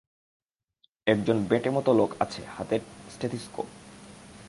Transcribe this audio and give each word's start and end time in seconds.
এক 1.07 1.19
জন 1.25 1.37
বেঁটেমতো 1.49 1.91
লোক 1.93 2.11
আছে, 2.19 2.41
হাতে 2.57 2.79
ষ্টেথিসকোপ। 3.13 3.67